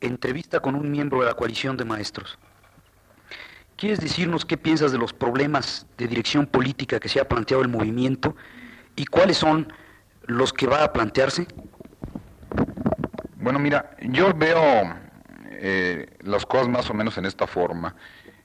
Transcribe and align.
entrevista 0.00 0.60
con 0.60 0.74
un 0.74 0.90
miembro 0.90 1.20
de 1.20 1.26
la 1.26 1.34
coalición 1.34 1.76
de 1.76 1.84
maestros. 1.84 2.38
¿Quieres 3.76 4.00
decirnos 4.00 4.44
qué 4.44 4.56
piensas 4.56 4.90
de 4.90 4.98
los 4.98 5.12
problemas 5.12 5.86
de 5.96 6.08
dirección 6.08 6.46
política 6.46 6.98
que 6.98 7.08
se 7.08 7.20
ha 7.20 7.28
planteado 7.28 7.62
el 7.62 7.68
movimiento 7.68 8.34
y 8.96 9.06
cuáles 9.06 9.36
son 9.36 9.72
los 10.22 10.52
que 10.52 10.66
va 10.66 10.82
a 10.82 10.92
plantearse? 10.92 11.46
Bueno, 13.36 13.60
mira, 13.60 13.96
yo 14.02 14.34
veo 14.34 14.60
eh, 15.50 16.06
las 16.22 16.44
cosas 16.44 16.68
más 16.68 16.90
o 16.90 16.94
menos 16.94 17.18
en 17.18 17.24
esta 17.24 17.46
forma. 17.46 17.94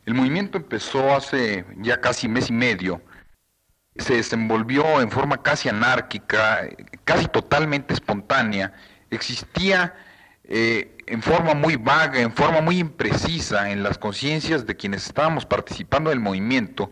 El 0.05 0.13
movimiento 0.13 0.57
empezó 0.57 1.15
hace 1.15 1.65
ya 1.77 1.99
casi 1.99 2.27
mes 2.27 2.49
y 2.49 2.53
medio, 2.53 3.01
se 3.95 4.15
desenvolvió 4.15 5.01
en 5.01 5.11
forma 5.11 5.41
casi 5.41 5.69
anárquica, 5.69 6.67
casi 7.05 7.27
totalmente 7.27 7.93
espontánea, 7.93 8.73
existía 9.09 9.95
eh, 10.55 10.97
en 11.07 11.23
forma 11.23 11.55
muy 11.55 11.77
vaga, 11.77 12.21
en 12.21 12.31
forma 12.31 12.61
muy 12.61 12.77
imprecisa 12.77 13.71
en 13.71 13.81
las 13.81 13.97
conciencias 13.97 14.67
de 14.67 14.75
quienes 14.75 15.07
estábamos 15.07 15.47
participando 15.47 16.11
del 16.11 16.19
movimiento, 16.19 16.91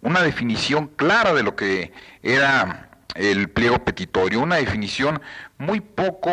una 0.00 0.22
definición 0.22 0.86
clara 0.86 1.34
de 1.34 1.42
lo 1.42 1.56
que 1.56 1.92
era 2.22 2.88
el 3.16 3.48
pliego 3.48 3.84
petitorio, 3.84 4.38
una 4.38 4.56
definición 4.56 5.20
muy 5.58 5.80
poco 5.80 6.30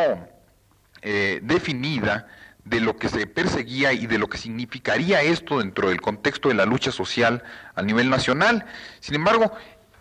eh, 1.02 1.40
definida 1.42 2.28
de 2.64 2.80
lo 2.80 2.96
que 2.96 3.10
se 3.10 3.26
perseguía 3.26 3.92
y 3.94 4.06
de 4.06 4.20
lo 4.20 4.30
que 4.30 4.38
significaría 4.38 5.24
esto 5.24 5.58
dentro 5.58 5.90
del 5.90 6.00
contexto 6.00 6.50
de 6.50 6.54
la 6.54 6.68
lucha 6.68 6.92
social 6.92 7.44
a 7.74 7.82
nivel 7.82 8.12
nacional. 8.12 8.68
Sin 9.00 9.16
embargo, 9.16 9.52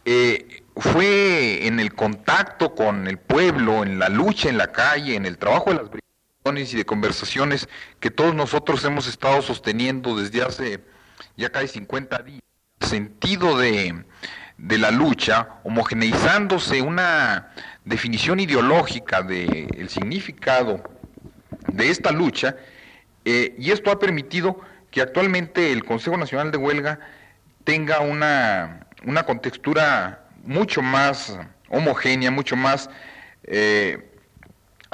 eh, 0.04 0.62
fue 0.76 1.66
en 1.66 1.80
el 1.80 1.94
contacto 1.94 2.74
con 2.74 3.08
el 3.08 3.16
pueblo, 3.16 3.82
en 3.82 3.98
la 3.98 4.10
lucha 4.10 4.50
en 4.50 4.58
la 4.58 4.72
calle, 4.72 5.14
en 5.14 5.24
el 5.24 5.38
trabajo 5.38 5.70
de 5.70 5.76
las 5.76 5.84
brigadas 5.84 6.05
y 6.46 6.76
de 6.76 6.84
conversaciones 6.84 7.68
que 7.98 8.08
todos 8.08 8.32
nosotros 8.32 8.84
hemos 8.84 9.08
estado 9.08 9.42
sosteniendo 9.42 10.16
desde 10.16 10.42
hace 10.42 10.80
ya 11.36 11.50
casi 11.50 11.66
50 11.66 12.18
días, 12.22 12.42
el 12.78 12.86
sentido 12.86 13.58
de, 13.58 14.04
de 14.56 14.78
la 14.78 14.92
lucha, 14.92 15.48
homogeneizándose 15.64 16.82
una 16.82 17.52
definición 17.84 18.38
ideológica 18.38 19.22
del 19.22 19.88
significado 19.88 20.84
de 21.66 21.90
esta 21.90 22.12
lucha, 22.12 22.54
eh, 23.24 23.56
y 23.58 23.72
esto 23.72 23.90
ha 23.90 23.98
permitido 23.98 24.60
que 24.92 25.00
actualmente 25.00 25.72
el 25.72 25.84
Consejo 25.84 26.16
Nacional 26.16 26.52
de 26.52 26.58
Huelga 26.58 27.00
tenga 27.64 27.98
una, 27.98 28.86
una 29.04 29.24
contextura 29.24 30.28
mucho 30.44 30.80
más 30.80 31.36
homogénea, 31.70 32.30
mucho 32.30 32.54
más 32.54 32.88
eh, 33.42 34.12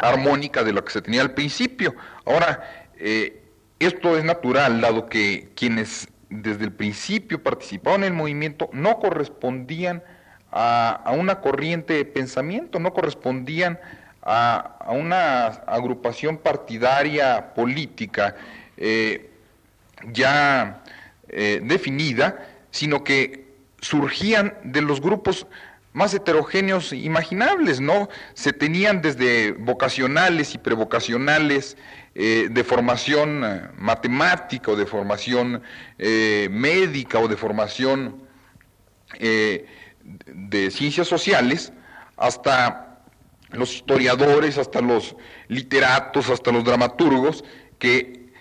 armónica 0.02 0.62
de 0.62 0.72
lo 0.72 0.84
que 0.84 0.92
se 0.92 1.02
tenía 1.02 1.22
al 1.22 1.32
principio. 1.32 1.94
Ahora, 2.26 2.86
eh, 2.98 3.42
esto 3.78 4.16
es 4.16 4.24
natural, 4.24 4.80
dado 4.80 5.06
que 5.06 5.50
quienes 5.54 6.08
desde 6.28 6.64
el 6.64 6.72
principio 6.72 7.42
participaban 7.42 8.02
en 8.02 8.08
el 8.08 8.14
movimiento 8.14 8.70
no 8.72 8.98
correspondían 8.98 10.02
a, 10.50 11.12
una 11.16 11.40
corriente 11.40 11.94
de 11.94 12.04
pensamiento, 12.04 12.78
no 12.78 12.92
correspondían 12.92 13.78
a, 14.22 14.76
una 14.88 15.46
agrupación 15.46 16.38
partidaria 16.38 17.54
política 17.54 18.36
eh, 18.76 19.30
ya 20.12 20.82
eh, 21.28 21.60
definida, 21.62 22.46
sino 22.70 23.04
que 23.04 23.46
surgían 23.80 24.54
de 24.64 24.82
los 24.82 25.00
grupos 25.00 25.46
más 25.92 26.14
heterogéneos 26.14 26.92
imaginables, 26.92 27.80
¿no? 27.80 28.08
Se 28.34 28.52
tenían 28.52 29.02
desde 29.02 29.52
vocacionales 29.52 30.54
y 30.54 30.58
prevocacionales, 30.58 31.76
eh, 32.14 32.48
de 32.50 32.64
formación 32.64 33.70
matemática 33.78 34.72
o 34.72 34.76
de 34.76 34.86
formación 34.86 35.62
médica 35.98 37.18
o 37.18 37.28
de 37.28 37.36
formación 37.36 38.22
de 39.18 40.70
ciencias 40.70 41.08
sociales, 41.08 41.72
hasta 42.16 42.92
los 43.52 43.74
historiadores, 43.74 44.58
hasta 44.58 44.80
los 44.80 45.16
literatos, 45.48 46.30
hasta 46.30 46.52
los 46.52 46.64
dramaturgos, 46.64 47.44
que 47.78 48.32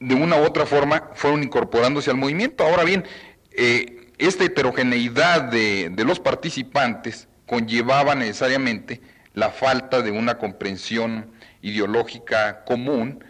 de 0.00 0.14
una 0.14 0.36
u 0.36 0.44
otra 0.44 0.66
forma 0.66 1.10
fueron 1.14 1.42
incorporándose 1.42 2.10
al 2.10 2.16
movimiento. 2.16 2.64
Ahora 2.64 2.84
bien, 2.84 3.04
eh, 3.52 3.97
esta 4.18 4.44
heterogeneidad 4.44 5.42
de, 5.42 5.92
los 6.04 6.20
participantes 6.20 7.28
conllevaba 7.46 8.14
necesariamente 8.14 9.00
la 9.34 9.50
falta 9.50 10.02
de 10.02 10.10
una 10.10 10.38
comprensión 10.38 11.30
ideológica 11.62 12.64
común 12.64 13.24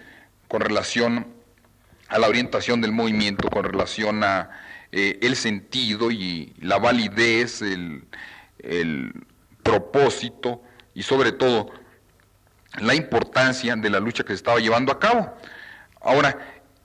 con 0.49 0.61
relación 0.61 1.29
a 2.09 2.19
la 2.19 2.29
orientación 2.29 2.81
del 2.81 2.93
movimiento, 2.93 3.49
con 3.51 3.65
relación 3.65 4.25
a 4.25 4.51
eh, 4.93 5.19
el 5.21 5.37
sentido 5.37 6.11
y 6.11 6.55
la 6.59 6.79
validez, 6.79 7.61
el, 7.61 8.05
el 8.61 9.13
propósito 9.63 10.63
y 10.95 11.03
sobre 11.03 11.33
todo 11.33 11.71
la 12.81 12.95
importancia 12.95 13.77
de 13.77 13.91
la 13.91 14.01
lucha 14.01 14.25
que 14.25 14.29
se 14.29 14.37
estaba 14.37 14.59
llevando 14.59 14.93
a 14.93 14.99
cabo. 14.99 15.37
Ahora, 16.01 16.39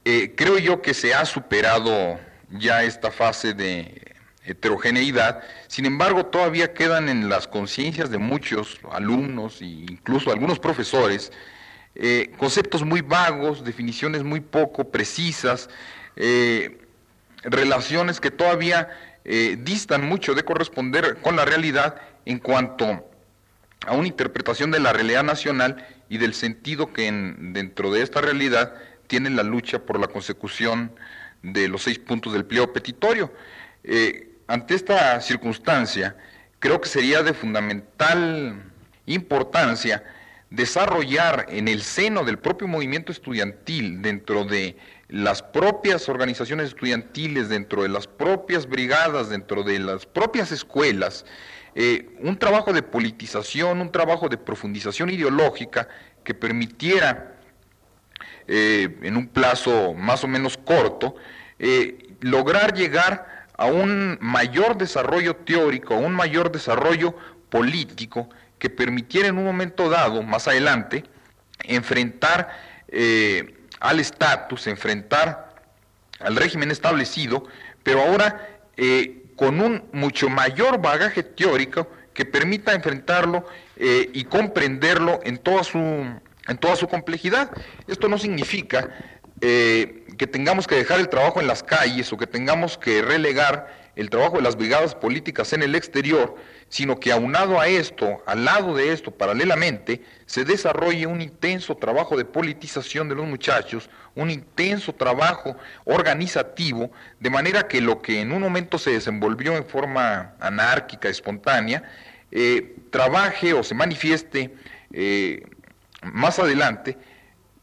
eh, 0.06 0.34
creo 0.36 0.58
yo 0.58 0.82
que 0.82 0.94
se 0.94 1.14
ha 1.14 1.24
superado 1.26 2.20
ya 2.54 2.84
esta 2.84 3.12
fase 3.12 3.54
de 3.54 4.16
heterogeneidad, 4.46 5.42
sin 5.68 5.86
embargo 5.86 6.26
todavía 6.26 6.74
quedan 6.74 7.10
en 7.10 7.30
las 7.30 7.48
conciencias 7.48 8.10
de 8.10 8.18
muchos 8.18 8.80
alumnos 8.92 9.62
e 9.62 9.66
incluso 9.66 10.32
algunos 10.32 10.60
profesores 10.60 11.32
eh, 11.96 12.32
conceptos 12.38 12.84
muy 12.84 13.02
vagos, 13.02 13.64
definiciones 13.64 14.24
muy 14.24 14.42
poco 14.42 14.90
precisas, 14.90 15.70
eh, 16.16 16.86
relaciones 17.44 18.20
que 18.20 18.32
todavía 18.32 18.90
distan 19.60 20.06
mucho 20.06 20.34
de 20.34 20.44
corresponder 20.44 21.16
con 21.22 21.38
la 21.38 21.46
realidad 21.46 21.96
en 22.26 22.40
cuanto 22.40 23.10
a 23.86 23.94
una 23.94 24.08
interpretación 24.08 24.72
de 24.72 24.80
la 24.80 24.94
realidad 24.94 25.24
nacional 25.24 25.86
y 26.10 26.18
del 26.18 26.34
sentido 26.34 26.94
que 26.94 27.12
dentro 27.38 27.92
de 27.92 28.02
esta 28.02 28.22
realidad 28.22 28.74
tiene 29.08 29.30
la 29.30 29.44
lucha 29.44 29.80
por 29.80 30.00
la 30.00 30.08
consecución 30.08 30.92
de 31.44 31.68
los 31.68 31.84
seis 31.84 32.00
puntos 32.00 32.34
del 32.34 32.46
pliego 32.46 32.74
petitorio. 32.74 33.32
Eh, 33.84 34.30
ante 34.48 34.74
esta 34.74 35.22
circunstancia, 35.22 36.16
creo 36.60 36.82
que 36.82 36.90
sería 36.90 37.22
de 37.22 37.34
fundamental 37.34 38.64
importancia 39.06 40.04
desarrollar 40.50 41.48
en 41.50 41.68
el 41.68 41.82
seno 41.82 42.24
del 42.24 42.38
propio 42.38 42.68
movimiento 42.68 43.12
estudiantil, 43.12 44.02
dentro 44.02 44.46
de 44.46 44.78
las 45.10 45.42
propias 45.42 46.08
organizaciones 46.10 46.68
estudiantiles, 46.68 47.50
dentro 47.50 47.84
de 47.84 47.90
las 47.90 48.08
propias 48.08 48.68
brigadas, 48.68 49.30
dentro 49.30 49.64
de 49.64 49.80
las 49.80 50.06
propias 50.06 50.52
escuelas, 50.52 51.26
eh, 51.76 52.16
un 52.20 52.38
trabajo 52.38 52.72
de 52.72 52.84
politización, 52.84 53.82
un 53.82 53.92
trabajo 53.92 54.30
de 54.30 54.38
profundización 54.38 55.10
ideológica 55.10 55.88
que 56.24 56.36
permitiera, 56.36 57.33
eh, 58.48 58.98
en 59.02 59.18
un 59.18 59.28
plazo 59.28 59.94
más 59.94 60.24
o 60.24 60.28
menos 60.28 60.58
corto, 60.58 61.16
eh, 61.60 62.16
lograr 62.22 62.74
llegar 62.74 63.48
a 63.58 63.66
un 63.66 64.18
mayor 64.22 64.78
desarrollo 64.78 65.36
teórico, 65.36 65.94
a 65.94 65.98
un 65.98 66.14
mayor 66.14 66.52
desarrollo 66.52 67.16
político 67.50 68.30
que 68.60 68.70
permitiera 68.70 69.28
en 69.28 69.38
un 69.38 69.46
momento 69.46 69.90
dado, 69.90 70.24
más 70.24 70.48
adelante, 70.48 71.04
enfrentar 71.60 72.74
al 73.80 74.00
estatus, 74.00 74.68
enfrentar 74.68 75.56
al 76.20 76.36
régimen 76.36 76.70
establecido, 76.72 77.48
pero 77.84 78.02
ahora 78.02 78.48
con 79.36 79.60
un 79.60 79.84
mucho 79.92 80.30
mayor 80.30 80.82
bagaje 80.82 81.24
teórico 81.24 81.88
que 82.14 82.26
permita 82.26 82.74
enfrentarlo 82.74 83.46
eh, 83.76 84.10
y 84.14 84.26
comprenderlo 84.26 85.20
en 85.24 85.38
toda 85.38 85.64
su, 85.64 85.80
en 86.48 86.58
toda 86.58 86.76
su 86.76 86.88
complejidad. 86.88 87.52
Esto 87.88 88.08
no 88.08 88.18
significa 88.18 88.90
eh, 89.42 90.06
que 90.18 90.28
tengamos 90.28 90.68
que 90.68 90.76
dejar 90.76 91.00
el 91.00 91.10
trabajo 91.10 91.42
en 91.42 91.48
las 91.48 91.64
calles 91.64 92.12
o 92.14 92.18
que 92.18 92.28
tengamos 92.28 92.78
que 92.78 93.02
relegar 93.02 93.84
el 93.96 94.10
trabajo 94.10 94.38
de 94.38 94.42
las 94.42 94.56
brigadas 94.56 94.96
políticas 94.96 95.54
en 95.54 95.62
el 95.62 95.76
exterior, 95.76 96.36
sino 96.68 97.00
que 97.00 97.12
aunado 97.12 97.60
a 97.60 97.68
esto, 97.68 98.24
al 98.26 98.46
lado 98.46 98.76
de 98.76 98.92
esto, 98.92 99.12
paralelamente, 99.12 100.02
se 100.26 100.46
desarrolle 100.46 101.06
un 101.06 101.22
intenso 101.22 101.76
trabajo 101.76 102.18
de 102.18 102.26
politización 102.26 103.08
de 103.08 103.16
los 103.16 103.28
muchachos, 103.28 103.90
un 104.16 104.32
intenso 104.32 104.94
trabajo 104.94 105.56
organizativo, 105.86 106.92
de 107.20 107.30
manera 107.30 107.68
que 107.68 107.82
lo 107.82 108.02
que 108.02 108.22
en 108.22 108.32
un 108.32 108.42
momento 108.42 108.80
se 108.80 108.92
desenvolvió 108.92 109.56
en 109.56 109.66
forma 109.66 110.34
anárquica, 110.40 111.10
espontánea, 111.10 111.84
eh, 112.32 112.76
trabaje 112.90 113.54
o 113.54 113.62
se 113.62 113.76
manifieste 113.76 114.56
eh, 114.92 115.44
más 116.06 116.40
adelante 116.40 116.98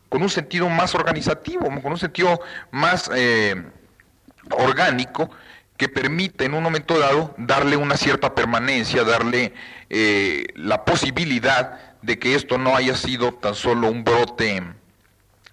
con 0.09 0.23
un 0.23 0.31
sentido 0.31 0.69
más 0.69 0.95
organizativo, 0.95 1.67
con 1.83 1.93
un 1.93 1.99
sentido 1.99 2.41
más 2.71 3.11
eh, 3.15 3.63
orgánico, 4.51 5.31
que 5.77 5.89
permite 5.89 6.45
en 6.45 6.55
un 6.55 6.63
momento 6.63 6.99
dado 6.99 7.35
darle 7.39 7.77
una 7.77 7.97
cierta 7.97 8.35
permanencia, 8.35 9.03
darle 9.03 9.55
la 10.55 10.85
posibilidad 10.85 11.97
de 12.03 12.19
que 12.19 12.35
esto 12.35 12.59
no 12.59 12.77
haya 12.77 12.97
sido 12.97 13.33
tan 13.33 13.55
solo 13.55 13.91
un 13.91 14.05
brote 14.05 14.63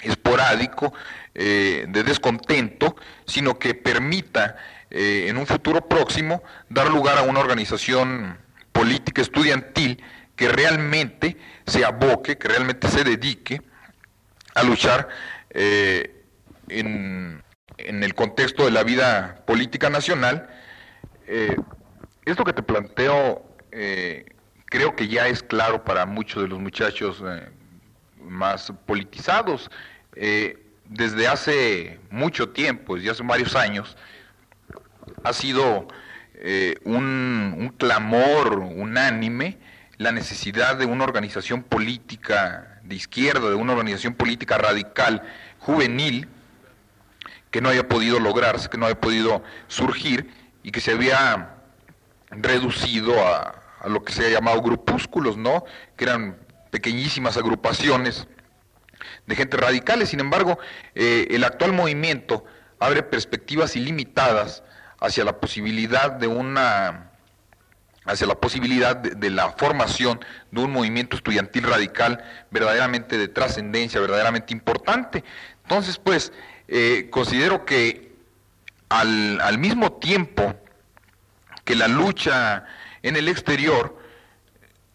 esporádico 0.01 0.93
eh, 1.33 1.85
de 1.87 2.03
descontento, 2.03 2.95
sino 3.25 3.59
que 3.59 3.73
permita 3.73 4.57
eh, 4.89 5.25
en 5.27 5.37
un 5.37 5.45
futuro 5.45 5.87
próximo 5.87 6.43
dar 6.69 6.89
lugar 6.89 7.17
a 7.17 7.23
una 7.23 7.39
organización 7.39 8.37
política 8.71 9.21
estudiantil 9.21 10.01
que 10.37 10.47
realmente 10.47 11.35
se 11.65 11.83
aboque, 11.83 12.37
que 12.37 12.47
realmente 12.47 12.87
se 12.87 13.03
dedique 13.03 13.61
a 14.55 14.63
luchar 14.63 15.09
eh, 15.49 16.23
en, 16.69 17.43
el 17.77 18.15
contexto 18.15 18.63
de 18.63 18.71
la 18.71 18.83
vida 18.83 19.43
política 19.45 19.89
nacional. 19.89 20.49
esto 22.25 22.43
que 22.45 22.53
te 22.53 22.63
planteo 22.63 23.45
creo 24.65 24.95
que 24.95 25.07
ya 25.07 25.27
es 25.27 25.43
claro 25.43 25.83
para 25.83 26.05
muchos 26.05 26.43
de 26.43 26.49
los 26.49 26.59
muchachos 26.59 27.21
más 28.27 28.71
politizados. 28.85 29.69
Eh, 30.15 30.63
desde 30.85 31.27
hace 31.27 31.99
mucho 32.09 32.49
tiempo, 32.49 32.95
desde 32.95 33.11
hace 33.11 33.23
varios 33.23 33.55
años, 33.55 33.97
ha 35.23 35.33
sido 35.33 35.87
eh, 36.35 36.75
un, 36.83 37.73
clamor 37.77 38.59
unánime 38.59 39.57
la 39.97 40.11
necesidad 40.11 40.75
de 40.75 40.85
una 40.85 41.03
organización 41.03 41.63
política 41.63 42.79
de 42.83 42.95
izquierda, 42.95 43.49
de 43.49 43.55
una 43.55 43.73
organización 43.73 44.13
política 44.13 44.57
radical, 44.57 45.23
juvenil, 45.59 46.27
que 47.51 47.61
no 47.61 47.69
haya 47.69 47.88
podido 47.88 48.19
lograrse, 48.19 48.69
que 48.69 48.77
no 48.77 48.85
haya 48.85 48.99
podido 48.99 49.44
surgir 49.67 50.31
y 50.63 50.71
que 50.71 50.81
se 50.81 50.91
había 50.91 51.55
reducido 52.29 53.25
a, 53.25 53.61
a 53.79 53.89
lo 53.89 54.03
que 54.03 54.13
se 54.13 54.25
ha 54.25 54.29
llamado 54.29 54.61
grupúsculos, 54.61 55.38
¿no? 55.38 55.63
Que 55.95 56.05
eran 56.05 56.38
pequeñísimas 56.71 57.38
agrupaciones 57.38 58.27
de 59.25 59.35
gente 59.35 59.57
radicales. 59.57 60.09
Sin 60.09 60.19
embargo, 60.19 60.59
eh, 60.95 61.27
el 61.31 61.44
actual 61.44 61.73
movimiento 61.73 62.45
abre 62.79 63.03
perspectivas 63.03 63.75
ilimitadas 63.75 64.63
hacia 64.99 65.23
la 65.23 65.39
posibilidad 65.39 66.11
de 66.11 66.27
una 66.27 67.11
hacia 68.07 68.27
la 68.27 68.36
posibilidad 68.36 68.95
de, 68.95 69.30
la 69.30 69.51
formación 69.51 70.19
de 70.51 70.62
un 70.62 70.71
movimiento 70.71 71.15
estudiantil 71.15 71.63
radical 71.63 72.24
verdaderamente 72.51 73.18
de 73.18 73.27
trascendencia, 73.27 74.00
verdaderamente 74.00 74.54
importante. 74.54 75.24
Entonces, 75.63 75.98
pues, 75.98 76.31
eh, 76.68 77.09
considero 77.12 77.65
que 77.65 78.15
al, 78.89 79.42
al 79.42 79.57
mismo 79.57 79.94
tiempo 79.94 80.56
que 81.65 81.75
la 81.75 81.88
lucha 81.88 82.65
en 83.04 83.18
el 83.18 83.27
exterior 83.27 83.98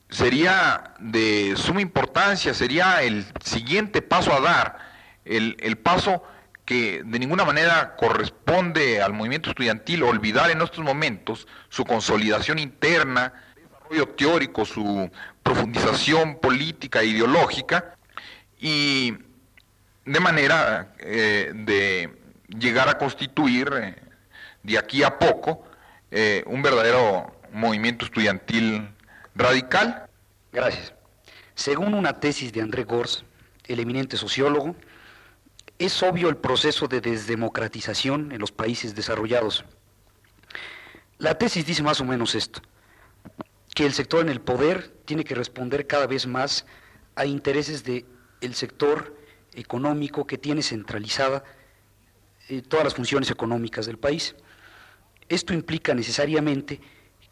sería 0.09 0.94
de 0.99 1.55
suma 1.56 1.81
importancia, 1.81 2.55
sería 2.55 3.03
el 3.03 3.26
siguiente 3.44 4.03
paso 4.03 4.32
a 4.32 4.41
dar, 4.41 4.79
el, 5.25 5.56
el, 5.61 5.79
paso 5.79 6.23
que 6.64 7.03
de 7.05 7.19
ninguna 7.19 7.44
manera 7.44 7.97
corresponde 7.97 9.03
al 9.03 9.12
movimiento 9.12 9.50
estudiantil 9.50 10.03
olvidar 10.05 10.50
en 10.50 10.62
estos 10.62 10.85
momentos 10.85 11.49
su 11.69 11.85
consolidación 11.85 12.59
interna, 12.59 13.32
desarrollo 13.56 14.09
teórico, 14.11 14.64
su 14.64 15.11
profundización 15.43 16.38
política 16.38 17.00
e 17.00 17.06
ideológica, 17.06 17.97
y 18.61 19.14
de 20.05 20.20
manera 20.20 20.94
eh, 20.99 21.53
de 21.55 22.17
llegar 22.49 22.88
a 22.88 22.99
constituir 22.99 23.70
eh, 23.75 23.97
de 24.62 24.79
aquí 24.79 25.03
a 25.03 25.19
poco 25.19 25.64
eh, 26.11 26.44
un 26.47 26.62
verdadero 26.62 27.41
movimiento 27.53 28.05
estudiantil 28.05 28.88
radical. 29.35 30.09
Gracias. 30.53 30.94
Según 31.55 31.94
una 31.94 32.20
tesis 32.20 32.53
de 32.53 32.62
André 32.62 32.85
Gors, 32.85 33.25
el 33.67 33.81
eminente 33.81 34.17
sociólogo, 34.17 34.76
es 35.84 36.02
obvio 36.02 36.29
el 36.29 36.37
proceso 36.37 36.87
de 36.87 37.00
desdemocratización 37.00 38.31
en 38.31 38.38
los 38.38 38.52
países 38.52 38.94
desarrollados. 38.94 39.64
La 41.19 41.38
tesis 41.38 41.67
dice 41.67 41.82
más 41.82 42.00
o 42.00 42.05
menos 42.05 42.37
esto, 42.37 42.62
que 43.75 43.84
el 43.84 43.93
sector 43.93 44.20
en 44.20 44.29
el 44.29 44.40
poder 44.40 44.94
tiene 45.05 45.25
que 45.25 45.34
responder 45.34 45.87
cada 45.87 46.06
vez 46.06 46.26
más 46.26 46.67
a 47.17 47.26
intereses 47.26 47.84
del 47.84 48.06
el 48.40 48.55
sector 48.55 49.17
económico 49.55 50.26
que 50.26 50.38
tiene 50.38 50.62
centralizada 50.62 51.44
eh, 52.49 52.62
todas 52.62 52.85
las 52.85 52.94
funciones 52.94 53.31
económicas 53.31 53.87
del 53.87 53.99
país. 53.99 54.35
Esto 55.28 55.52
implica 55.52 55.94
necesariamente 55.94 56.81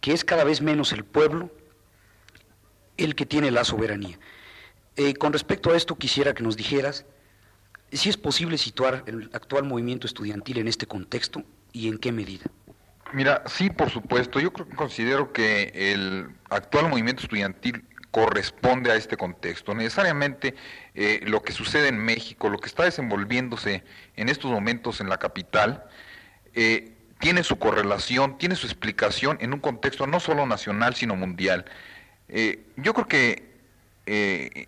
que 0.01 0.13
es 0.13 0.25
cada 0.25 0.45
vez 0.45 0.61
menos 0.61 0.93
el 0.93 1.05
pueblo 1.05 1.51
el 2.97 3.15
que 3.15 3.27
tiene 3.27 3.51
la 3.51 3.65
soberanía. 3.65 4.19
Eh, 4.97 5.15
con 5.15 5.33
respecto 5.33 5.71
a 5.71 5.77
esto, 5.77 5.97
quisiera 5.97 6.35
que 6.35 6.43
nos 6.43 6.57
dijeras 6.57 7.07
si 7.93 8.09
es 8.09 8.17
posible 8.17 8.59
situar 8.59 9.05
el 9.07 9.31
actual 9.33 9.65
movimiento 9.65 10.07
estudiantil 10.07 10.59
en 10.59 10.69
este 10.69 10.87
contexto 10.87 11.43
y 11.73 11.89
en 11.89 11.99
qué 11.99 12.13
medida. 12.13 12.45
Mira, 13.13 13.43
sí, 13.47 13.71
por 13.71 13.91
supuesto. 13.91 14.39
Yo 14.39 14.53
considero 14.53 15.33
que 15.33 15.73
el 15.75 16.29
actual 16.49 16.89
movimiento 16.89 17.23
estudiantil 17.23 17.85
corresponde 18.11 18.91
a 18.91 18.97
este 18.97 19.17
contexto. 19.17 19.75
Necesariamente 19.75 20.55
eh, 20.95 21.21
lo 21.25 21.43
que 21.43 21.53
sucede 21.53 21.89
en 21.89 21.99
México, 21.99 22.49
lo 22.49 22.59
que 22.59 22.67
está 22.67 22.85
desenvolviéndose 22.85 23.85
en 24.17 24.29
estos 24.29 24.51
momentos 24.51 25.01
en 25.01 25.09
la 25.09 25.19
capital, 25.19 25.85
eh, 26.55 26.93
tiene 27.19 27.45
su 27.45 27.59
correlación, 27.59 28.39
tiene 28.39 28.57
su 28.57 28.67
explicación 28.67 29.39
en 29.41 29.53
un 29.53 29.61
contexto 29.61 30.07
no 30.07 30.21
solo 30.21 30.47
nacional, 30.47 30.95
sino 30.95 31.17
mundial. 31.17 31.65
Eh, 32.29 32.65
yo 32.77 32.95
creo 32.95 33.09
que 33.09 33.51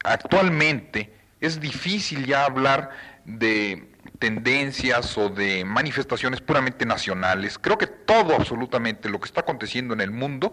actualmente 0.04 1.10
es 1.40 1.58
difícil 1.58 2.24
ya 2.24 2.44
hablar 2.44 2.90
de 3.24 3.88
tendencias 4.18 5.16
o 5.18 5.28
de 5.28 5.64
manifestaciones 5.64 6.40
puramente 6.40 6.86
nacionales. 6.86 7.58
Creo 7.58 7.78
que 7.78 7.86
todo 7.86 8.34
absolutamente 8.34 9.08
lo 9.08 9.20
que 9.20 9.26
está 9.26 9.40
aconteciendo 9.40 9.94
en 9.94 10.00
el 10.00 10.10
mundo 10.10 10.52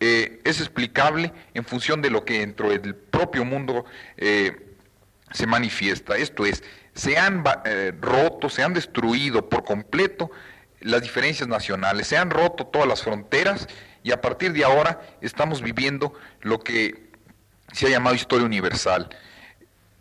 eh, 0.00 0.40
es 0.44 0.60
explicable 0.60 1.32
en 1.54 1.64
función 1.64 2.02
de 2.02 2.10
lo 2.10 2.24
que 2.24 2.40
dentro 2.40 2.70
del 2.70 2.94
propio 2.94 3.44
mundo 3.44 3.84
se 4.16 5.46
manifiesta. 5.46 6.16
Esto 6.16 6.46
es, 6.46 6.62
se 6.94 7.18
han 7.18 7.44
roto, 8.00 8.48
se 8.48 8.62
han 8.62 8.74
destruido 8.74 9.48
por 9.48 9.64
completo 9.64 10.30
las 10.80 11.02
diferencias 11.02 11.48
nacionales, 11.48 12.06
se 12.06 12.16
han 12.16 12.30
roto 12.30 12.66
todas 12.66 12.88
las 12.88 13.02
fronteras 13.02 13.68
y 14.02 14.12
a 14.12 14.20
partir 14.20 14.52
de 14.52 14.64
ahora 14.64 15.00
estamos 15.20 15.62
viviendo 15.62 16.14
lo 16.40 16.60
que 16.60 17.10
se 17.72 17.86
ha 17.86 17.90
llamado 17.90 18.16
historia 18.16 18.46
universal. 18.46 19.10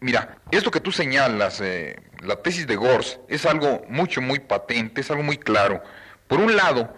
Mira, 0.02 0.38
esto 0.52 0.72
que 0.72 0.80
tú 0.80 0.92
señalas, 0.92 1.60
eh, 1.62 2.02
la 2.22 2.38
tesis 2.38 2.68
de 2.68 2.76
Gors, 2.76 3.20
es 3.28 3.46
algo 3.46 3.84
mucho, 3.90 4.22
muy 4.22 4.40
patente, 4.40 5.02
es 5.02 5.12
algo 5.12 5.24
muy 5.24 5.38
claro. 5.38 5.84
Por 6.28 6.40
un 6.40 6.56
lado, 6.56 6.94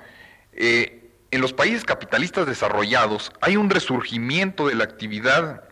eh, 0.54 1.10
en 1.32 1.42
los 1.42 1.54
países 1.54 1.84
capitalistas 1.84 2.46
desarrollados 2.46 3.32
hay 3.42 3.56
un 3.56 3.70
resurgimiento 3.70 4.68
de 4.68 4.76
la 4.76 4.84
actividad 4.84 5.64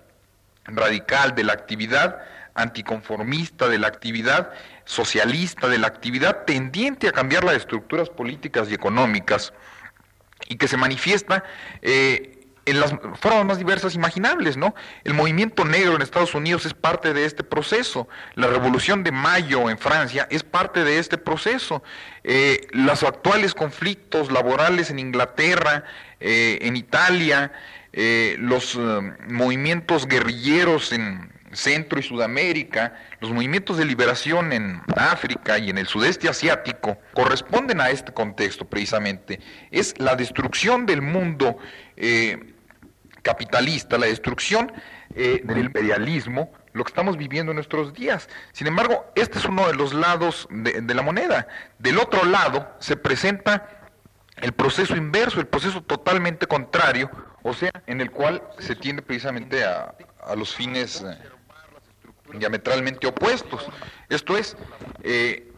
radical, 0.66 1.36
de 1.36 1.44
la 1.44 1.54
actividad 1.54 2.20
anticonformista, 2.56 3.68
de 3.68 3.78
la 3.78 3.88
actividad 3.88 4.52
socialista, 4.86 5.68
de 5.68 5.78
la 5.78 5.88
actividad 5.88 6.46
tendiente 6.46 7.08
a 7.08 7.12
cambiar 7.12 7.44
las 7.44 7.58
estructuras 7.58 8.10
políticas 8.10 8.70
y 8.70 8.74
económicas 8.74 9.54
y 10.48 10.56
que 10.58 10.68
se 10.68 10.78
manifiesta 10.78 11.44
eh, 11.82 12.39
en 12.70 12.80
las 12.80 12.94
formas 13.20 13.46
más 13.46 13.58
diversas 13.58 13.96
imaginables, 13.96 14.58
¿no? 14.58 14.76
El 15.04 15.14
movimiento 15.14 15.66
negro 15.66 15.96
en 15.96 16.02
Estados 16.02 16.36
Unidos 16.36 16.66
es 16.66 16.74
parte 16.74 17.14
de 17.14 17.26
este 17.26 17.44
proceso, 17.44 18.08
la 18.36 18.48
Revolución 18.48 19.04
de 19.04 19.12
Mayo 19.12 19.70
en 19.70 19.78
Francia 19.78 20.28
es 20.30 20.44
parte 20.44 20.84
de 20.84 21.00
este 21.00 21.18
proceso, 21.18 21.84
eh, 22.24 22.68
los 22.72 23.04
actuales 23.04 23.54
conflictos 23.54 24.32
laborales 24.32 24.90
en 24.90 25.00
Inglaterra, 25.00 25.84
eh, 26.20 26.60
en 26.62 26.76
Italia, 26.76 27.52
los 28.38 28.78
movimientos 29.28 30.08
guerrilleros 30.08 30.94
en 30.94 31.32
Centro 31.52 32.00
y 32.00 32.04
Sudamérica, 32.04 32.94
los 33.20 33.32
movimientos 33.32 33.78
de 33.78 33.86
liberación 33.86 34.54
en 34.54 34.82
África 34.96 35.58
y 35.58 35.70
en 35.70 35.78
el 35.78 35.88
sudeste 35.88 36.30
asiático 36.30 36.98
corresponden 37.14 37.82
a 37.82 37.90
este 37.90 38.14
contexto 38.14 38.66
precisamente. 38.66 39.40
Es 39.72 39.96
la 39.98 40.16
destrucción 40.16 40.86
del 40.86 41.02
mundo 41.02 41.58
eh, 41.98 42.54
capitalista, 43.30 44.00
la 44.00 44.08
destrucción 44.08 44.72
eh, 45.14 45.42
del 45.44 45.60
imperialismo, 45.60 46.52
lo 46.74 46.84
que 46.84 46.90
estamos 46.90 47.16
viviendo 47.16 47.52
en 47.52 47.58
nuestros 47.58 47.94
días. 47.94 48.28
Sin 48.54 48.66
embargo, 48.66 49.06
este 49.16 49.38
es 49.38 49.46
uno 49.46 49.68
de 49.68 49.76
los 49.76 49.94
lados 49.94 50.48
de, 50.50 50.96
la 50.96 51.04
moneda. 51.04 51.48
Del 51.78 52.00
otro 52.00 52.26
lado 52.26 52.68
se 52.80 52.98
presenta 52.98 53.70
el 54.38 54.52
proceso 54.54 54.96
inverso, 54.96 55.40
el 55.40 55.46
proceso 55.46 55.84
totalmente 55.84 56.48
contrario, 56.48 57.12
o 57.44 57.54
sea, 57.54 57.72
en 57.86 58.02
el 58.02 58.10
cual 58.10 58.42
se 58.58 58.76
tiende 58.76 59.02
precisamente 59.02 59.64
a, 59.64 59.94
los 60.36 60.56
fines... 60.56 61.02
Eh, 61.02 61.18
diametralmente 62.38 63.08
opuestos. 63.08 63.66
Esto 64.08 64.38
es, 64.38 64.56
eh, 65.02 65.49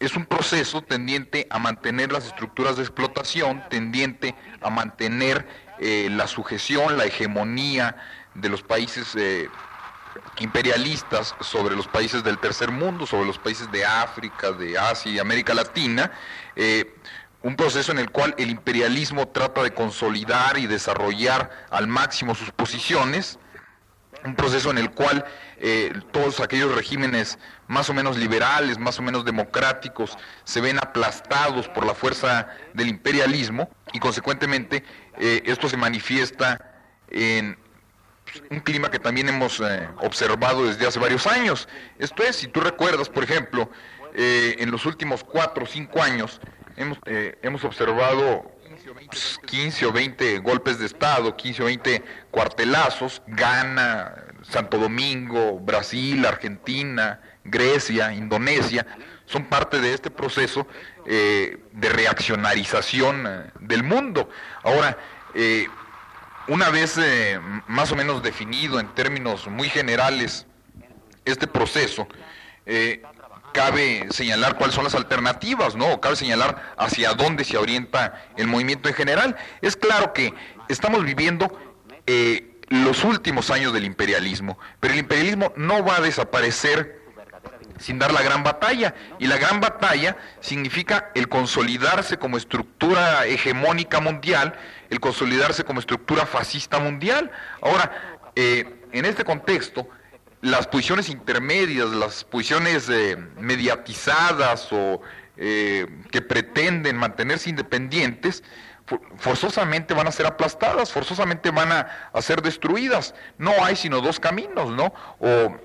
es 0.00 0.16
un 0.16 0.24
proceso 0.24 0.80
tendiente 0.80 1.46
a 1.50 1.58
mantener 1.58 2.10
las 2.10 2.24
estructuras 2.24 2.76
de 2.76 2.82
explotación, 2.82 3.62
tendiente 3.68 4.34
a 4.62 4.70
mantener 4.70 5.46
eh, 5.78 6.08
la 6.10 6.26
sujeción, 6.26 6.96
la 6.96 7.04
hegemonía 7.04 7.96
de 8.34 8.48
los 8.48 8.62
países 8.62 9.14
eh, 9.14 9.48
imperialistas 10.38 11.34
sobre 11.40 11.76
los 11.76 11.86
países 11.86 12.24
del 12.24 12.38
tercer 12.38 12.70
mundo, 12.70 13.06
sobre 13.06 13.26
los 13.26 13.38
países 13.38 13.70
de 13.70 13.84
África, 13.84 14.52
de 14.52 14.78
Asia 14.78 15.12
y 15.12 15.18
América 15.18 15.52
Latina, 15.52 16.10
eh, 16.56 16.96
un 17.42 17.56
proceso 17.56 17.92
en 17.92 17.98
el 17.98 18.10
cual 18.10 18.34
el 18.38 18.50
imperialismo 18.50 19.28
trata 19.28 19.62
de 19.62 19.72
consolidar 19.74 20.58
y 20.58 20.66
desarrollar 20.66 21.50
al 21.70 21.86
máximo 21.86 22.34
sus 22.34 22.50
posiciones, 22.52 23.38
un 24.24 24.34
proceso 24.34 24.70
en 24.70 24.78
el 24.78 24.90
cual 24.90 25.24
eh, 25.62 25.92
todos 26.10 26.40
aquellos 26.40 26.74
regímenes 26.74 27.38
más 27.68 27.90
o 27.90 27.94
menos 27.94 28.16
liberales, 28.16 28.78
más 28.78 28.98
o 28.98 29.02
menos 29.02 29.26
democráticos, 29.26 30.16
se 30.44 30.62
ven 30.62 30.78
aplastados 30.78 31.68
por 31.68 31.84
la 31.84 31.94
fuerza 31.94 32.48
del 32.72 32.88
imperialismo 32.88 33.68
y 33.92 33.98
consecuentemente 33.98 34.82
eh, 35.18 35.42
esto 35.44 35.68
se 35.68 35.76
manifiesta 35.76 36.72
en 37.10 37.58
un 38.50 38.60
clima 38.60 38.90
que 38.90 38.98
también 38.98 39.28
hemos 39.28 39.60
eh, 39.60 39.86
observado 39.98 40.64
desde 40.64 40.86
hace 40.86 40.98
varios 40.98 41.26
años. 41.26 41.68
Esto 41.98 42.22
es, 42.22 42.36
si 42.36 42.48
tú 42.48 42.60
recuerdas, 42.60 43.10
por 43.10 43.24
ejemplo, 43.24 43.70
en 44.12 44.72
los 44.72 44.86
últimos 44.86 45.22
cuatro 45.22 45.64
o 45.64 45.66
cinco 45.68 46.02
años 46.02 46.40
hemos, 46.76 46.98
hemos 47.06 47.62
observado 47.62 48.50
15 49.46 49.86
o 49.86 49.92
20 49.92 50.38
golpes 50.38 50.80
de 50.80 50.86
Estado, 50.86 51.36
15 51.36 51.62
o 51.62 51.66
20 51.66 52.02
cuartelazos, 52.32 53.22
Ghana, 53.28 54.29
Santo 54.42 54.78
Domingo, 54.78 55.58
Brasil, 55.58 56.24
Argentina, 56.24 57.20
Grecia, 57.44 58.12
Indonesia, 58.12 58.86
son 59.26 59.44
parte 59.44 59.80
de 59.80 59.94
este 59.94 60.10
proceso 60.10 60.66
eh, 61.06 61.58
de 61.72 61.88
reaccionarización 61.88 63.26
eh, 63.26 63.50
del 63.60 63.82
mundo. 63.82 64.28
Ahora, 64.62 64.98
eh, 65.34 65.66
una 66.48 66.70
vez 66.70 66.98
más 67.68 67.92
o 67.92 67.96
menos 67.96 68.22
definido 68.22 68.80
en 68.80 68.88
términos 68.94 69.46
muy 69.46 69.68
generales 69.68 70.46
este 71.24 71.46
proceso, 71.46 72.08
cabe 73.52 74.06
señalar 74.10 74.56
cuáles 74.56 74.74
son 74.74 74.84
las 74.84 74.94
alternativas, 74.94 75.76
¿no? 75.76 76.00
Cabe 76.00 76.16
señalar 76.16 76.74
hacia 76.76 77.14
dónde 77.14 77.44
se 77.44 77.56
orienta 77.56 78.20
el 78.36 78.46
movimiento 78.46 78.88
en 78.88 78.94
general. 78.94 79.36
Es 79.60 79.76
claro 79.76 80.12
que 80.12 80.34
estamos 80.68 81.04
viviendo 81.04 81.56
eh, 82.06 82.49
los 82.70 83.04
últimos 83.04 83.50
años 83.50 83.72
del 83.72 83.84
imperialismo, 83.84 84.58
pero 84.78 84.94
el 84.94 85.00
imperialismo 85.00 85.52
no 85.56 85.84
va 85.84 85.96
a 85.96 86.00
desaparecer 86.00 87.00
sin 87.78 87.98
dar 87.98 88.12
la 88.12 88.22
gran 88.22 88.42
batalla. 88.44 88.94
Y 89.18 89.26
la 89.26 89.38
gran 89.38 89.60
batalla 89.60 90.16
significa 90.40 91.10
el 91.14 91.28
consolidarse 91.28 92.16
como 92.18 92.36
estructura 92.36 93.26
hegemónica 93.26 94.00
mundial, 94.00 94.54
el 94.90 95.00
consolidarse 95.00 95.64
como 95.64 95.80
estructura 95.80 96.26
fascista 96.26 96.78
mundial. 96.78 97.30
Ahora, 97.60 98.20
eh, 98.36 98.84
en 98.92 99.04
este 99.04 99.24
contexto, 99.24 99.88
las 100.42 100.66
posiciones 100.66 101.08
intermedias, 101.08 101.90
las 101.90 102.24
posiciones 102.24 102.88
eh, 102.88 103.16
mediatizadas 103.38 104.68
o 104.72 105.00
eh, 105.36 105.86
que 106.10 106.22
pretenden 106.22 106.96
mantenerse 106.96 107.50
independientes, 107.50 108.42
forzosamente 109.16 109.94
van 109.94 110.06
a 110.06 110.12
ser 110.12 110.26
aplastadas, 110.26 110.92
forzosamente 110.92 111.50
van 111.50 111.72
a, 111.72 112.22
ser 112.22 112.42
destruidas. 112.42 113.14
No 113.38 113.52
hay 113.64 113.76
sino 113.76 114.00
dos 114.00 114.20
caminos, 114.20 114.70
¿no? 114.70 114.92
O, 115.18 115.56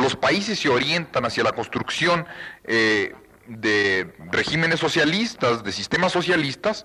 los 0.00 0.14
países 0.14 0.60
se 0.60 0.68
orientan 0.68 1.24
hacia 1.26 1.42
la 1.42 1.50
construcción 1.52 2.24
eh, 2.64 3.12
de 3.48 4.14
regímenes 4.30 4.78
socialistas, 4.78 5.64
de 5.64 5.72
sistemas 5.72 6.12
socialistas, 6.12 6.84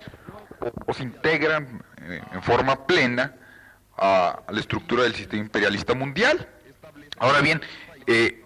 o, 0.86 0.92
se 0.92 1.04
integran 1.04 1.84
en 2.32 2.42
forma 2.42 2.86
plena 2.86 3.34
a 3.96 4.40
la 4.48 4.60
estructura 4.60 5.04
del 5.04 5.14
sistema 5.14 5.42
imperialista 5.42 5.94
mundial. 5.94 6.48
Ahora 7.18 7.40
bien, 7.40 7.62
eh, 8.06 8.42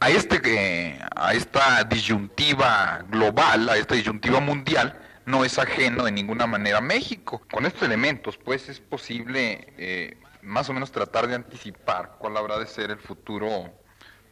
a, 0.00 0.10
este, 0.10 0.98
a 1.14 1.34
esta 1.34 1.84
disyuntiva 1.84 3.04
global, 3.08 3.68
a 3.68 3.76
esta 3.76 3.94
disyuntiva 3.94 4.40
mundial, 4.40 4.98
no 5.26 5.44
es 5.44 5.58
ajeno 5.58 6.04
de 6.04 6.12
ninguna 6.12 6.46
manera 6.46 6.80
México. 6.80 7.42
Con 7.52 7.66
estos 7.66 7.82
elementos, 7.82 8.36
pues 8.38 8.68
es 8.68 8.80
posible 8.80 9.72
eh, 9.78 10.16
más 10.42 10.68
o 10.68 10.72
menos 10.72 10.90
tratar 10.90 11.26
de 11.26 11.34
anticipar 11.34 12.16
cuál 12.18 12.36
habrá 12.36 12.58
de 12.58 12.66
ser 12.66 12.90
el 12.90 12.98
futuro 12.98 13.72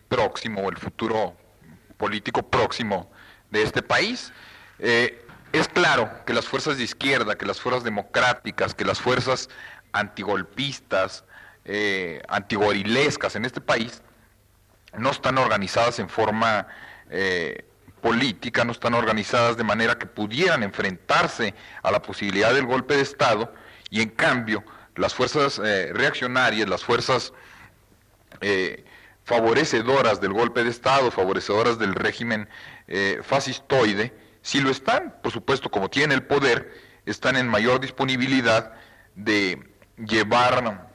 próximo 0.09 0.62
o 0.62 0.71
el 0.71 0.76
futuro 0.76 1.37
político 1.97 2.42
próximo 2.42 3.11
de 3.50 3.62
este 3.62 3.83
país. 3.83 4.33
Eh, 4.78 5.25
es 5.52 5.68
claro 5.68 6.25
que 6.25 6.35
las 6.35 6.47
fuerzas 6.47 6.78
de 6.78 6.85
izquierda, 6.85 7.37
que 7.37 7.47
las 7.47 7.61
fuerzas 7.61 7.85
democráticas, 7.85 8.75
que 8.75 8.85
las 8.85 9.00
fuerzas 9.00 9.49
antigolpistas, 9.92 11.25
eh, 11.64 12.23
antigorilescas 12.28 13.37
en 13.37 13.45
este 13.45 13.61
país 13.61 14.02
no 14.97 15.11
están 15.11 15.37
organizadas 15.37 15.99
en 15.99 16.09
forma 16.09 16.66
política, 18.00 18.64
no 18.64 18.73
están 18.73 18.95
organizadas 18.95 19.57
de 19.57 19.64
manera 19.64 19.99
que 19.99 20.07
pudieran 20.07 20.62
enfrentarse 20.62 21.55
a 21.83 21.90
la 21.90 22.02
posibilidad 22.02 22.52
del 22.52 22.67
golpe 22.67 22.97
de 22.97 23.02
Estado 23.02 23.52
y 23.90 24.00
en 24.00 24.11
cambio 24.11 24.64
las 24.97 25.14
fuerzas 25.14 25.61
eh, 25.64 25.90
reaccionarias, 25.93 26.69
las 26.69 26.85
fuerzas 26.85 27.33
eh, 28.40 28.85
favorecedoras 29.25 30.21
del 30.21 30.33
golpe 30.33 30.64
de 30.64 30.71
Estado, 30.71 31.11
favorecedoras 31.11 31.78
del 31.78 31.95
régimen 31.95 32.49
fascistoide, 33.23 34.14
si 34.40 34.62
lo 34.62 34.71
están, 34.71 35.14
por 35.23 35.31
supuesto, 35.31 35.71
como 35.71 35.90
tienen 35.90 36.12
el 36.12 36.23
poder, 36.23 36.73
están 37.05 37.37
en 37.37 37.49
mayor 37.49 37.81
disponibilidad 37.81 38.73
de 39.14 39.62
llevar 39.99 40.88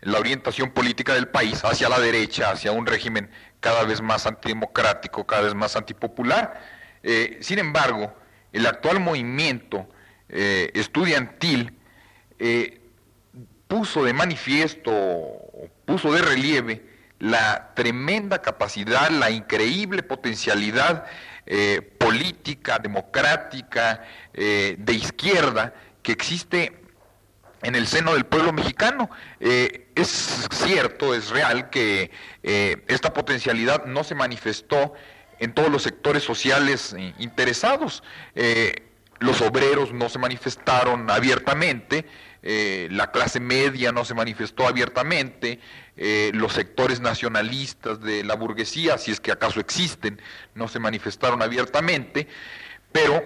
la 0.00 0.18
orientación 0.18 0.70
política 0.70 1.14
del 1.14 1.28
país 1.28 1.64
hacia 1.64 1.88
la 1.88 1.98
derecha, 1.98 2.50
hacia 2.50 2.72
un 2.72 2.86
régimen 2.86 3.30
cada 3.66 3.82
vez 3.82 4.00
más 4.00 4.28
antidemocrático, 4.28 5.26
cada 5.26 5.42
vez 5.42 5.52
más 5.52 5.74
antipopular. 5.74 6.62
Eh, 7.02 7.38
sin 7.40 7.58
embargo, 7.58 8.14
el 8.52 8.64
actual 8.64 9.00
movimiento 9.00 9.88
eh, 10.28 10.70
estudiantil 10.72 11.76
eh, 12.38 12.80
puso 13.66 14.04
de 14.04 14.12
manifiesto, 14.12 14.92
puso 15.84 16.12
de 16.12 16.22
relieve 16.22 16.80
la 17.18 17.72
tremenda 17.74 18.40
capacidad, 18.40 19.10
la 19.10 19.30
increíble 19.30 20.04
potencialidad 20.04 21.06
política, 21.98 22.78
democrática, 22.78 24.02
de 24.32 24.92
izquierda 24.92 25.74
que 26.02 26.12
existe 26.12 26.82
en 27.66 27.74
el 27.74 27.88
seno 27.88 28.14
del 28.14 28.24
pueblo 28.24 28.52
mexicano. 28.52 29.10
Eh, 29.40 29.88
es 29.96 30.46
cierto, 30.52 31.14
es 31.14 31.30
real 31.30 31.68
que 31.68 32.12
eh, 32.44 32.76
esta 32.86 33.12
potencialidad 33.12 33.86
no 33.86 34.04
se 34.04 34.14
manifestó 34.14 34.94
en 35.40 35.52
todos 35.52 35.68
los 35.68 35.82
sectores 35.82 36.22
sociales 36.22 36.94
eh, 36.96 37.12
interesados. 37.18 38.04
los 39.18 39.40
obreros 39.40 39.92
no 39.92 40.08
se 40.08 40.18
manifestaron 40.18 41.10
abiertamente, 41.10 42.04
la 42.42 43.10
clase 43.10 43.40
media 43.40 43.90
no 43.90 44.04
se 44.04 44.14
manifestó 44.14 44.68
abiertamente, 44.68 45.58
los 45.96 46.52
sectores 46.52 47.00
nacionalistas 47.00 48.00
de 48.02 48.22
la 48.24 48.34
burguesía, 48.34 48.98
si 48.98 49.10
es 49.10 49.20
que 49.20 49.32
acaso 49.32 49.58
existen, 49.58 50.20
no 50.54 50.68
se 50.68 50.78
manifestaron 50.78 51.40
abiertamente, 51.40 52.28
pero, 52.92 53.24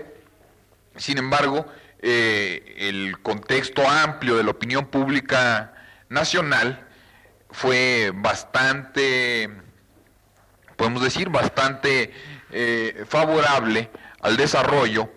sin 0.96 1.18
embargo, 1.18 1.66
eh, 2.02 2.76
el 2.78 3.20
contexto 3.20 3.86
amplio 3.86 4.36
de 4.36 4.44
la 4.44 4.50
opinión 4.50 4.86
pública 4.86 5.74
nacional 6.08 6.86
fue 7.50 8.12
bastante, 8.14 9.50
podemos 10.76 11.02
decir, 11.02 11.28
bastante 11.28 12.12
eh, 12.50 13.04
favorable 13.08 13.90
al 14.20 14.36
desarrollo 14.36 15.10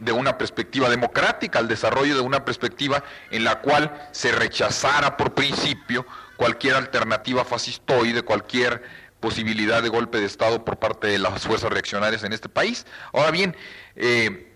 de 0.00 0.12
una 0.12 0.36
perspectiva 0.36 0.90
democrática, 0.90 1.58
al 1.58 1.68
desarrollo 1.68 2.14
de 2.14 2.20
una 2.20 2.44
perspectiva 2.44 3.02
en 3.30 3.44
la 3.44 3.60
cual 3.60 4.08
se 4.12 4.32
rechazara 4.32 5.16
por 5.16 5.34
principio 5.34 6.04
cualquier 6.36 6.74
alternativa 6.74 7.44
fascistoide, 7.44 8.22
cualquier 8.22 8.82
posibilidad 9.20 9.82
de 9.82 9.88
golpe 9.88 10.18
de 10.18 10.26
Estado 10.26 10.64
por 10.64 10.78
parte 10.78 11.06
de 11.06 11.18
las 11.18 11.46
fuerzas 11.46 11.70
reaccionarias 11.70 12.24
en 12.24 12.34
este 12.34 12.50
país. 12.50 12.86
Ahora 13.12 13.30
bien, 13.30 13.56
eh, 13.96 14.53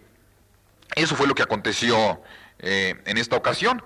eso 1.03 1.17
fue 1.17 1.27
lo 1.27 1.35
que 1.35 1.43
aconteció 1.43 2.23
eh, 2.59 2.95
en 3.07 3.19
esta 3.19 3.37
ocasión. 3.37 3.83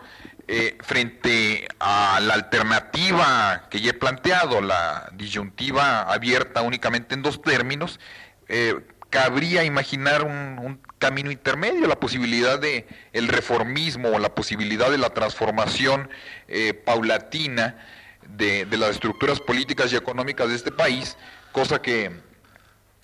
Eh, 0.49 0.77
frente 0.81 1.69
a 1.79 2.19
la 2.21 2.35
alternativa 2.35 3.69
que 3.71 3.81
ya 3.81 3.91
he 3.91 3.95
planteado, 3.95 4.61
la 4.61 5.09
disyuntiva 5.13 6.03
abierta 6.03 6.63
únicamente 6.63 7.15
en 7.15 7.23
dos 7.23 7.41
términos, 7.43 8.01
eh, 8.49 8.75
cabría 9.09 9.63
imaginar 9.65 10.25
un, 10.25 10.81
camino 10.99 11.33
intermedio, 11.33 11.89
la 11.89 11.99
posibilidad 11.99 12.61
de 12.61 12.87
el 13.13 13.29
reformismo 13.29 14.11
o 14.11 14.19
la 14.21 14.37
posibilidad 14.37 14.89
de 14.89 14.99
la 14.99 15.11
transformación 15.11 16.09
paulatina 16.85 17.77
de, 18.29 18.67
de, 18.67 18.77
las 18.79 18.91
estructuras 18.91 19.41
políticas 19.41 19.93
y 19.93 19.97
económicas 19.97 20.49
de 20.49 20.55
este 20.55 20.71
país, 20.71 21.17
cosa 21.51 21.83
que 21.83 22.13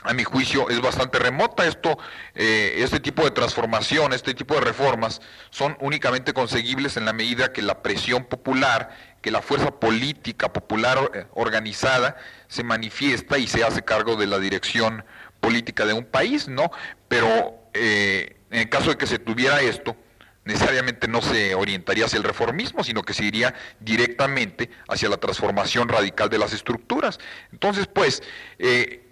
a 0.05 0.15
mi 0.15 0.25
juicio, 0.25 0.69
es 0.71 0.81
bastante 0.81 1.19
remota. 1.19 1.67
Esto, 1.67 1.99
eh, 2.35 2.77
este 2.79 3.01
tipo 3.01 3.25
de 3.25 3.31
transformación, 3.31 4.13
este 4.13 4.35
tipo 4.35 4.55
de 4.55 4.61
reformas, 4.61 5.21
son 5.51 5.77
únicamente 5.81 6.33
conseguibles 6.33 6.97
en 6.97 7.05
la 7.05 7.13
medida 7.13 7.53
que 7.53 7.63
la 7.63 7.83
presión 7.83 8.25
popular, 8.25 8.91
que 9.23 9.31
la 9.31 9.43
fuerza 9.43 9.73
política 9.73 10.53
popular 10.53 11.11
eh, 11.15 11.27
organizada 11.35 12.17
se 12.47 12.63
manifiesta 12.63 13.39
y 13.39 13.49
se 13.49 13.65
hace 13.65 13.83
cargo 13.83 14.17
de 14.17 14.27
la 14.27 14.39
dirección 14.39 15.05
política 15.41 15.85
de 15.85 15.95
un 15.95 16.05
país, 16.05 16.49
¿no? 16.49 16.71
Pero 17.09 17.71
eh, 17.75 18.37
en 18.51 18.61
el 18.61 18.69
caso 18.69 18.91
de 18.91 18.97
que 18.97 19.07
se 19.07 19.19
tuviera 19.19 19.61
esto, 19.61 19.97
necesariamente 20.45 21.09
no 21.09 21.21
se 21.21 21.55
orientaría 21.55 22.07
hacia 22.07 22.17
el 22.17 22.25
reformismo, 22.25 22.83
sino 22.83 23.03
que 23.03 23.13
se 23.13 23.25
iría 23.25 23.55
directamente 23.81 24.71
hacia 24.89 25.09
la 25.09 25.19
transformación 25.19 25.89
radical 25.89 26.31
de 26.31 26.39
las 26.39 26.55
estructuras. 26.55 27.19
Entonces, 27.53 27.87
pues, 27.87 28.23
eh, 28.59 29.08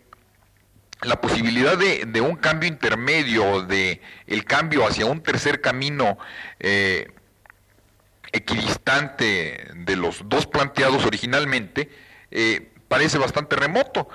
la 1.03 1.21
posibilidad 1.21 1.77
de, 1.77 2.21
un 2.21 2.37
cambio 2.37 2.69
intermedio, 2.69 3.63
de 3.63 4.01
el 4.27 4.45
cambio 4.45 4.87
hacia 4.87 5.07
un 5.07 5.23
tercer 5.23 5.61
camino 5.61 6.19
eh, 6.59 7.13
equidistante 8.33 9.69
de 9.75 9.97
los 9.97 10.29
dos 10.29 10.47
planteados 10.47 11.05
originalmente, 11.05 11.91
eh, 12.31 12.73
parece 12.89 13.19
bastante 13.19 13.57
remoto. 13.57 14.09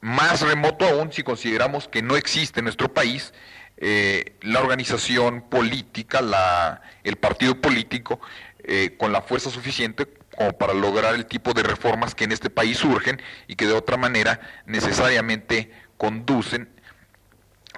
más 0.00 0.40
remoto 0.42 0.84
aún 0.84 1.12
si 1.12 1.22
consideramos 1.22 1.88
que 1.88 2.02
no 2.02 2.16
existe 2.16 2.60
en 2.60 2.64
nuestro 2.64 2.92
país 2.92 3.32
eh, 3.76 4.36
la 4.42 4.60
organización 4.60 5.42
política, 5.42 6.22
la, 6.22 6.80
el 7.02 7.16
partido 7.16 7.60
político, 7.60 8.20
eh, 8.62 8.94
con 8.96 9.12
la 9.12 9.20
fuerza 9.20 9.50
suficiente 9.50 10.06
como 10.36 10.52
para 10.56 10.74
lograr 10.74 11.14
el 11.14 11.26
tipo 11.26 11.52
de 11.52 11.62
reformas 11.62 12.14
que 12.14 12.24
en 12.24 12.32
este 12.32 12.50
país 12.50 12.78
surgen 12.78 13.20
y 13.46 13.56
que 13.56 13.66
de 13.66 13.72
otra 13.72 13.96
manera 13.96 14.40
necesariamente 14.66 15.70
conducen 15.96 16.68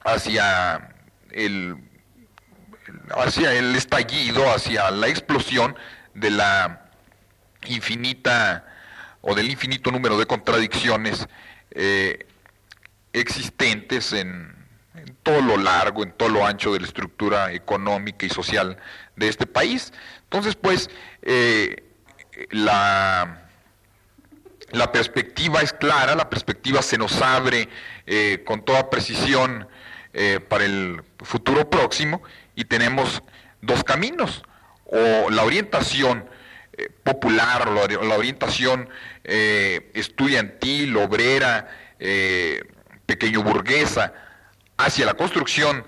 hacia 0.04 0.90
el, 1.30 1.76
hacia 3.16 3.52
el 3.52 3.74
estallido, 3.76 4.50
hacia 4.52 4.90
la 4.90 5.08
explosión 5.08 5.76
de 6.14 6.30
la 6.30 6.90
infinita 7.66 8.64
o 9.20 9.34
del 9.34 9.50
infinito 9.50 9.90
número 9.90 10.18
de 10.18 10.26
contradicciones 10.26 11.28
eh, 11.72 12.26
existentes 13.12 14.12
en, 14.12 14.54
en 14.94 15.16
todo 15.22 15.40
lo 15.42 15.56
largo, 15.56 16.02
en 16.02 16.12
todo 16.12 16.28
lo 16.28 16.46
ancho 16.46 16.72
de 16.72 16.80
la 16.80 16.86
estructura 16.86 17.52
económica 17.52 18.24
y 18.24 18.30
social 18.30 18.78
de 19.16 19.28
este 19.28 19.46
país. 19.46 19.92
Entonces, 20.24 20.54
pues, 20.54 20.90
eh, 21.22 21.85
la, 22.50 23.48
la, 24.70 24.92
perspectiva 24.92 25.62
es 25.62 25.72
clara, 25.72 26.14
la 26.14 26.28
perspectiva 26.30 26.82
se 26.82 26.98
nos 26.98 27.20
abre 27.22 27.68
eh, 28.06 28.42
con 28.44 28.64
toda 28.64 28.90
precisión 28.90 29.68
eh, 30.12 30.40
para 30.40 30.64
el 30.64 31.02
futuro 31.20 31.68
próximo 31.68 32.22
y 32.54 32.64
tenemos 32.64 33.22
dos 33.60 33.84
caminos, 33.84 34.42
o 34.84 35.30
la 35.30 35.44
orientación 35.44 36.28
popular, 37.02 37.68
o 37.68 38.04
la, 38.04 38.16
orientación 38.16 38.88
estudiantil, 39.24 40.96
obrera, 40.96 41.68
pequeño 43.06 43.42
burguesa, 43.42 44.12
hacia 44.76 45.06
la 45.06 45.14
construcción 45.14 45.84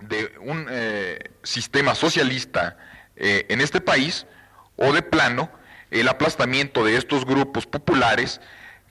de 0.00 0.32
un 0.40 0.66
eh, 0.70 1.18
sistema 1.42 1.94
socialista 1.94 2.76
eh, 3.16 3.46
en 3.48 3.60
este 3.60 3.80
país 3.80 4.26
o 4.76 4.92
de 4.92 5.02
plano 5.02 5.50
el 5.90 6.08
aplastamiento 6.08 6.84
de 6.84 6.96
estos 6.96 7.24
grupos 7.24 7.66
populares 7.66 8.40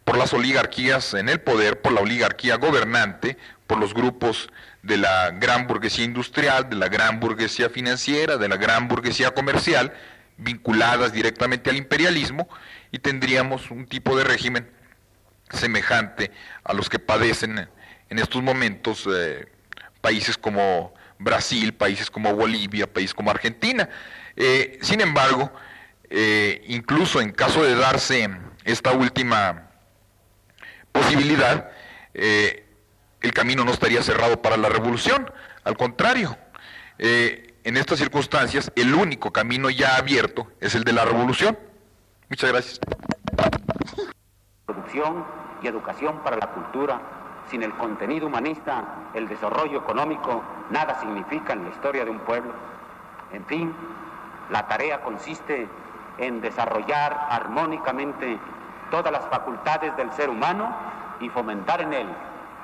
por 0.05 0.17
las 0.17 0.33
oligarquías 0.33 1.13
en 1.13 1.29
el 1.29 1.41
poder, 1.41 1.81
por 1.81 1.91
la 1.93 2.01
oligarquía 2.01 2.55
gobernante, 2.57 3.37
por 3.67 3.77
los 3.77 3.93
grupos 3.93 4.49
de 4.81 4.97
la 4.97 5.31
gran 5.31 5.67
burguesía 5.67 6.05
industrial, 6.05 6.69
de 6.69 6.75
la 6.75 6.89
gran 6.89 7.19
burguesía 7.19 7.69
financiera, 7.69 8.37
de 8.37 8.49
la 8.49 8.57
gran 8.57 8.87
burguesía 8.87 9.31
comercial, 9.31 9.93
vinculadas 10.37 11.13
directamente 11.13 11.69
al 11.69 11.77
imperialismo, 11.77 12.49
y 12.91 12.99
tendríamos 12.99 13.71
un 13.71 13.85
tipo 13.85 14.17
de 14.17 14.23
régimen 14.23 14.69
semejante 15.49 16.31
a 16.63 16.73
los 16.73 16.89
que 16.89 16.99
padecen 16.99 17.69
en 18.09 18.19
estos 18.19 18.41
momentos 18.43 19.07
eh, 19.13 19.47
países 20.01 20.37
como 20.37 20.93
Brasil, 21.17 21.73
países 21.73 22.11
como 22.11 22.35
Bolivia, 22.35 22.91
países 22.91 23.13
como 23.13 23.31
Argentina. 23.31 23.89
Eh, 24.35 24.79
sin 24.81 25.01
embargo, 25.01 25.51
eh, 26.15 26.63
incluso 26.67 27.19
en 27.21 27.31
caso 27.31 27.63
de 27.63 27.75
darse 27.75 28.29
esta 28.65 28.91
última 28.91 29.71
posibilidad, 30.91 31.71
el 32.13 33.33
camino 33.33 33.65
no 33.65 33.71
estaría 33.71 34.03
cerrado 34.03 34.39
para 34.41 34.57
la 34.57 34.69
revolución. 34.69 35.31
Al 35.63 35.75
contrario, 35.75 36.37
en 36.99 37.77
estas 37.77 37.97
circunstancias, 37.97 38.71
el 38.75 38.93
único 38.93 39.31
camino 39.31 39.71
ya 39.71 39.97
abierto 39.97 40.47
es 40.61 40.75
el 40.75 40.83
de 40.83 40.93
la 40.93 41.03
revolución. 41.03 41.57
Muchas 42.29 42.51
gracias. 42.51 42.79
Producción 44.67 45.25
y 45.63 45.67
educación 45.67 46.19
para 46.23 46.37
la 46.37 46.51
cultura 46.51 47.01
sin 47.49 47.63
el 47.63 47.73
contenido 47.73 48.27
humanista, 48.27 49.09
el 49.13 49.27
desarrollo 49.27 49.79
económico 49.79 50.43
nada 50.69 50.99
significa 50.99 51.53
en 51.53 51.63
la 51.63 51.69
historia 51.71 52.05
de 52.05 52.11
un 52.11 52.19
pueblo. 52.19 52.53
En 53.33 53.45
fin, 53.45 53.73
la 54.49 54.67
tarea 54.67 55.01
consiste 55.01 55.67
en 56.17 56.41
desarrollar 56.41 57.27
armónicamente 57.29 58.39
todas 58.91 59.11
las 59.11 59.25
facultades 59.25 59.95
del 59.97 60.11
ser 60.13 60.29
humano 60.29 60.73
y 61.19 61.29
fomentar 61.29 61.81
en 61.81 61.93
él 61.93 62.07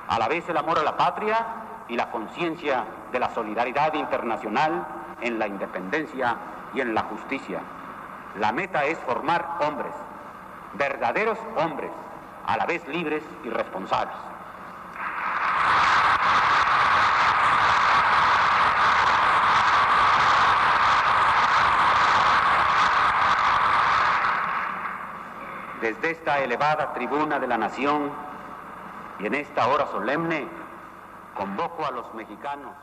a 0.08 0.18
la 0.18 0.28
vez 0.28 0.48
el 0.48 0.56
amor 0.56 0.78
a 0.78 0.82
la 0.82 0.96
patria 0.96 1.36
y 1.88 1.96
la 1.96 2.10
conciencia 2.10 2.84
de 3.12 3.20
la 3.20 3.32
solidaridad 3.32 3.94
internacional 3.94 4.86
en 5.20 5.38
la 5.38 5.46
independencia 5.46 6.36
y 6.74 6.80
en 6.80 6.94
la 6.94 7.02
justicia. 7.02 7.60
La 8.38 8.52
meta 8.52 8.84
es 8.84 8.98
formar 8.98 9.58
hombres, 9.60 9.92
verdaderos 10.74 11.38
hombres, 11.56 11.90
a 12.46 12.56
la 12.56 12.66
vez 12.66 12.86
libres 12.88 13.22
y 13.44 13.50
responsables. 13.50 14.16
Desde 25.80 26.10
esta 26.10 26.40
elevada 26.40 26.92
tribuna 26.92 27.38
de 27.38 27.46
la 27.46 27.56
nación 27.56 28.12
y 29.18 29.26
en 29.26 29.34
esta 29.34 29.66
hora 29.68 29.86
solemne, 29.86 30.46
convoco 31.34 31.86
a 31.86 31.90
los 31.90 32.12
mexicanos 32.14 32.74